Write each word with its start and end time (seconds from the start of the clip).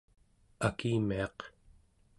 akimiaq 0.67 1.37